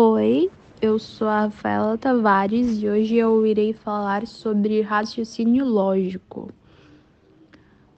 Oi, 0.00 0.48
eu 0.80 0.96
sou 0.96 1.26
a 1.26 1.40
Rafaela 1.40 1.98
Tavares 1.98 2.80
e 2.80 2.88
hoje 2.88 3.16
eu 3.16 3.44
irei 3.44 3.72
falar 3.72 4.28
sobre 4.28 4.80
raciocínio 4.80 5.64
lógico. 5.64 6.52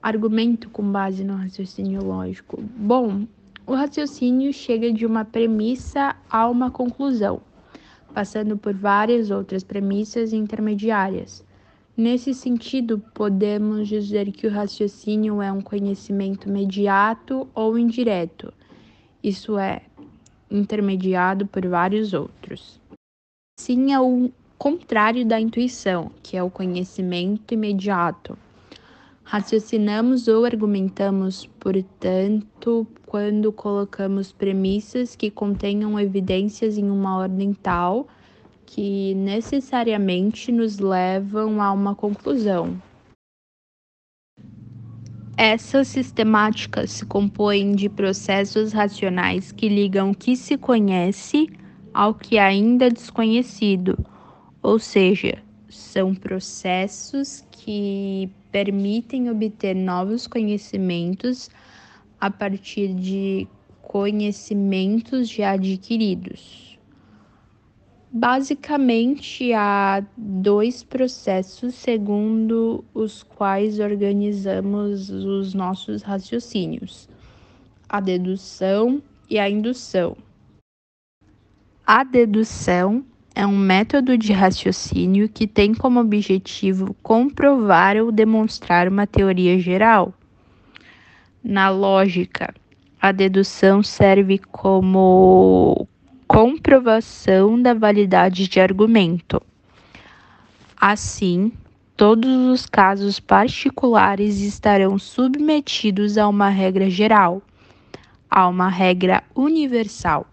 Argumento 0.01 0.67
com 0.71 0.81
base 0.91 1.23
no 1.23 1.35
raciocínio 1.35 2.03
lógico. 2.03 2.59
Bom, 2.75 3.27
o 3.67 3.75
raciocínio 3.75 4.51
chega 4.51 4.91
de 4.91 5.05
uma 5.05 5.23
premissa 5.23 6.15
a 6.27 6.49
uma 6.49 6.71
conclusão, 6.71 7.39
passando 8.15 8.57
por 8.57 8.73
várias 8.73 9.29
outras 9.29 9.63
premissas 9.63 10.33
intermediárias. 10.33 11.45
Nesse 11.95 12.33
sentido, 12.33 12.97
podemos 13.13 13.87
dizer 13.87 14.31
que 14.31 14.47
o 14.47 14.51
raciocínio 14.51 15.39
é 15.39 15.51
um 15.51 15.61
conhecimento 15.61 16.49
imediato 16.49 17.47
ou 17.53 17.77
indireto, 17.77 18.51
isso 19.23 19.55
é, 19.55 19.83
intermediado 20.51 21.47
por 21.47 21.65
vários 21.65 22.13
outros. 22.13 22.79
Sim, 23.59 23.93
é 23.93 23.99
o 23.99 24.29
contrário 24.57 25.25
da 25.25 25.39
intuição, 25.39 26.11
que 26.21 26.35
é 26.35 26.43
o 26.43 26.49
conhecimento 26.49 27.53
imediato. 27.53 28.37
Raciocinamos 29.23 30.27
ou 30.27 30.43
argumentamos, 30.43 31.45
portanto, 31.59 32.85
quando 33.05 33.51
colocamos 33.51 34.31
premissas 34.31 35.15
que 35.15 35.31
contenham 35.31 35.99
evidências 35.99 36.77
em 36.77 36.89
uma 36.89 37.17
ordem 37.17 37.53
tal 37.53 38.07
que 38.65 39.13
necessariamente 39.15 40.51
nos 40.51 40.79
levam 40.79 41.61
a 41.61 41.71
uma 41.71 41.95
conclusão. 41.95 42.81
Essa 45.43 45.83
sistemática 45.83 46.85
se 46.85 47.03
compõe 47.03 47.71
de 47.71 47.89
processos 47.89 48.73
racionais 48.73 49.51
que 49.51 49.67
ligam 49.67 50.11
o 50.11 50.15
que 50.15 50.35
se 50.35 50.55
conhece 50.55 51.49
ao 51.91 52.13
que 52.13 52.37
ainda 52.37 52.85
é 52.85 52.89
desconhecido, 52.91 53.97
ou 54.61 54.77
seja, 54.77 55.41
são 55.67 56.13
processos 56.13 57.43
que 57.49 58.29
permitem 58.51 59.31
obter 59.31 59.75
novos 59.75 60.27
conhecimentos 60.27 61.49
a 62.19 62.29
partir 62.29 62.93
de 62.93 63.47
conhecimentos 63.81 65.27
já 65.27 65.53
adquiridos. 65.53 66.70
Basicamente, 68.13 69.53
há 69.53 70.03
dois 70.17 70.83
processos 70.83 71.75
segundo 71.75 72.83
os 72.93 73.23
quais 73.23 73.79
organizamos 73.79 75.09
os 75.09 75.53
nossos 75.53 76.01
raciocínios: 76.01 77.07
a 77.87 78.01
dedução 78.01 79.01
e 79.29 79.39
a 79.39 79.49
indução. 79.49 80.17
A 81.87 82.03
dedução 82.03 83.05
é 83.33 83.47
um 83.47 83.57
método 83.57 84.17
de 84.17 84.33
raciocínio 84.33 85.29
que 85.29 85.47
tem 85.47 85.73
como 85.73 86.01
objetivo 86.01 86.93
comprovar 87.01 87.95
ou 87.95 88.11
demonstrar 88.11 88.89
uma 88.89 89.07
teoria 89.07 89.57
geral. 89.57 90.13
Na 91.41 91.69
lógica, 91.69 92.53
a 92.99 93.13
dedução 93.13 93.81
serve 93.81 94.37
como 94.37 95.87
comprovação 96.31 97.61
da 97.61 97.73
validade 97.73 98.47
de 98.47 98.61
argumento. 98.61 99.41
Assim, 100.79 101.51
todos 101.97 102.31
os 102.47 102.65
casos 102.65 103.19
particulares 103.19 104.39
estarão 104.39 104.97
submetidos 104.97 106.17
a 106.17 106.29
uma 106.29 106.47
regra 106.47 106.89
geral, 106.89 107.41
a 108.29 108.47
uma 108.47 108.69
regra 108.69 109.21
universal. 109.35 110.25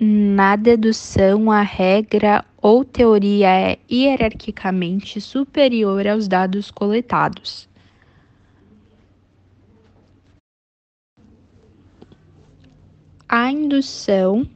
Na 0.00 0.56
dedução, 0.56 1.50
a 1.50 1.60
regra 1.60 2.42
ou 2.56 2.82
teoria 2.82 3.50
é 3.50 3.78
hierarquicamente 3.92 5.20
superior 5.20 6.06
aos 6.06 6.26
dados 6.26 6.70
coletados. 6.70 7.68
A 13.28 13.50
indução 13.50 14.48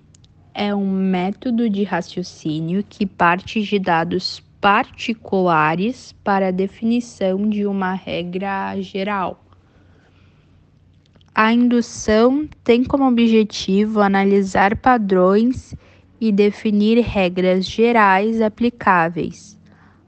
é 0.55 0.73
um 0.73 0.89
método 0.89 1.69
de 1.69 1.83
raciocínio 1.83 2.85
que 2.89 3.05
parte 3.05 3.63
de 3.63 3.81
dados 3.81 4.41
particulares 4.61 6.13
para 6.23 6.49
a 6.49 6.53
definição 6.53 7.49
de 7.49 7.67
uma 7.67 7.95
regra 7.95 8.81
geral. 8.81 9.45
A 11.35 11.53
indução 11.53 12.49
tem 12.63 12.85
como 12.85 13.09
objetivo 13.09 14.01
analisar 14.01 14.77
padrões 14.77 15.75
e 16.21 16.31
definir 16.31 17.01
regras 17.01 17.67
gerais 17.67 18.41
aplicáveis. 18.41 19.59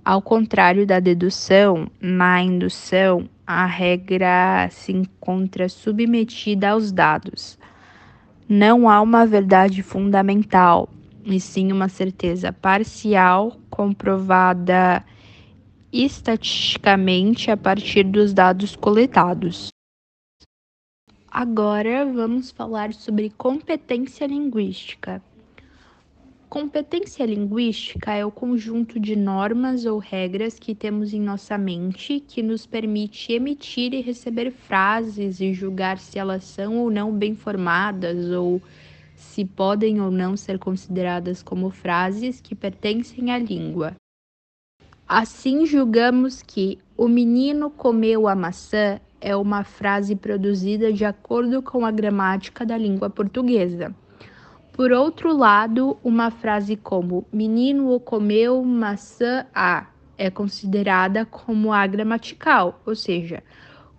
Ao 0.05 0.23
contrário 0.23 0.87
da 0.87 1.01
dedução, 1.01 1.91
na 2.01 2.41
indução, 2.41 3.29
a 3.45 3.67
regra 3.67 4.69
se 4.71 4.93
encontra 4.93 5.69
submetida 5.69 6.71
aos 6.71 6.93
dados 6.93 7.59
não 8.53 8.87
há 8.87 9.01
uma 9.01 9.25
verdade 9.25 9.83
fundamental, 9.83 10.87
e 11.25 11.41
sim 11.41 11.73
uma 11.73 11.89
certeza 11.89 12.53
parcial 12.53 13.57
comprovada 13.71 15.03
estatisticamente 15.91 17.51
a 17.51 17.57
partir 17.57 18.05
dos 18.05 18.35
dados 18.35 18.77
coletados. 18.77 19.69
Agora 21.31 22.05
vamos 22.05 22.51
falar 22.51 22.93
sobre 22.93 23.31
competência 23.31 24.27
linguística. 24.27 25.23
Competência 26.53 27.25
linguística 27.25 28.13
é 28.13 28.27
o 28.27 28.31
conjunto 28.31 29.01
de 29.01 29.17
normas 29.17 29.87
ou 29.87 29.99
regras 29.99 30.59
que 30.59 30.75
temos 30.75 31.15
em 31.15 31.19
nossa 31.19 31.57
mente 31.57 32.21
que 32.21 32.43
nos 32.43 32.67
permite 32.67 33.33
emitir 33.33 33.95
e 33.95 34.03
receber 34.03 34.51
frases 34.51 35.41
e 35.41 35.55
julgar 35.55 35.97
se 35.97 36.19
elas 36.19 36.45
são 36.45 36.77
ou 36.77 36.91
não 36.91 37.11
bem 37.11 37.35
formadas 37.35 38.31
ou 38.33 38.61
se 39.17 39.47
podem 39.47 39.99
ou 40.03 40.11
não 40.11 40.37
ser 40.37 40.59
consideradas 40.59 41.43
como 41.43 41.71
frases 41.71 42.39
que 42.39 42.55
pertencem 42.55 43.31
à 43.31 43.39
língua. 43.39 43.95
Assim, 45.09 45.65
julgamos 45.65 46.43
que 46.43 46.79
o 46.99 47.09
menino 47.09 47.71
comeu 47.71 48.29
a 48.29 48.35
maçã 48.35 49.01
é 49.23 49.35
uma 49.35 49.65
frase 49.65 50.15
produzida 50.15 50.93
de 50.93 51.07
acordo 51.07 51.63
com 51.63 51.87
a 51.87 51.91
gramática 51.91 52.67
da 52.67 52.77
língua 52.77 53.09
portuguesa. 53.09 53.97
Por 54.73 54.91
outro 54.91 55.37
lado, 55.37 55.99
uma 56.03 56.31
frase 56.31 56.77
como 56.77 57.27
menino 57.31 58.01
comeu 58.01 58.65
maçã 58.65 59.45
a 59.55 59.87
é 60.17 60.31
considerada 60.31 61.27
como 61.27 61.73
agramatical, 61.73 62.81
ou 62.87 62.95
seja, 62.95 63.43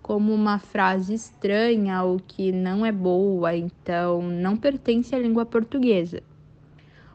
como 0.01 0.33
uma 0.33 0.57
frase 0.57 1.13
estranha 1.13 2.01
ou 2.01 2.19
que 2.19 2.51
não 2.51 2.83
é 2.83 2.91
boa, 2.91 3.55
então 3.55 4.21
não 4.21 4.57
pertence 4.57 5.13
à 5.13 5.19
língua 5.19 5.45
portuguesa. 5.45 6.23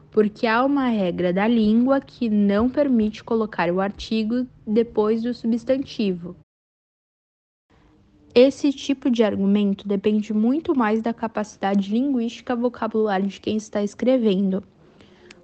Porque 0.09 0.47
há 0.47 0.63
uma 0.63 0.87
regra 0.87 1.33
da 1.33 1.45
língua 1.45 1.99
que 1.99 2.29
não 2.29 2.69
permite 2.69 3.23
colocar 3.23 3.69
o 3.69 3.81
artigo 3.81 4.47
depois 4.65 5.21
do 5.21 5.33
substantivo. 5.33 6.35
Esse 8.33 8.71
tipo 8.71 9.09
de 9.09 9.23
argumento 9.23 9.87
depende 9.87 10.33
muito 10.33 10.75
mais 10.75 11.01
da 11.01 11.13
capacidade 11.13 11.91
linguística 11.91 12.55
vocabular 12.55 13.21
de 13.21 13.39
quem 13.41 13.57
está 13.57 13.83
escrevendo. 13.83 14.63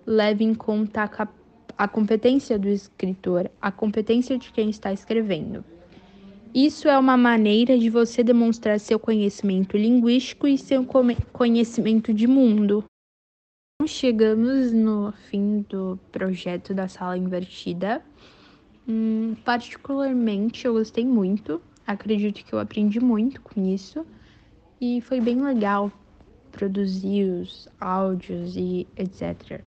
Leve 0.06 0.44
em 0.44 0.54
conta 0.54 1.04
a, 1.04 1.28
a 1.78 1.88
competência 1.88 2.60
do 2.60 2.68
escritor, 2.68 3.50
a 3.60 3.72
competência 3.72 4.38
de 4.38 4.52
quem 4.52 4.70
está 4.70 4.94
escrevendo. 4.94 5.66
Isso 6.54 6.88
é 6.88 6.98
uma 6.98 7.18
maneira 7.18 7.78
de 7.78 7.90
você 7.90 8.24
demonstrar 8.24 8.80
seu 8.80 9.00
conhecimento 9.00 9.76
linguístico 9.76 10.48
e 10.48 10.58
seu 10.58 10.86
conhecimento 11.34 12.14
de 12.14 12.28
mundo. 12.28 12.84
Chegamos 13.86 14.72
no 14.72 15.12
fim 15.30 15.66
do 15.68 16.00
projeto 16.12 16.74
da 16.74 16.88
sala 16.88 17.18
invertida. 17.18 18.02
Hum, 18.88 19.36
particularmente, 19.44 20.66
eu 20.66 20.74
gostei 20.74 21.06
muito 21.06 21.62
acredito 21.86 22.44
que 22.44 22.54
eu 22.54 22.60
aprendi 22.60 23.00
muito 23.00 23.42
com 23.42 23.62
isso 23.66 24.06
e 24.80 25.02
foi 25.02 25.22
bem 25.22 25.42
legal 25.42 25.92
produzir 26.52 27.30
os 27.30 27.68
áudios 27.80 28.56
e 28.56 28.88
etc. 28.96 29.65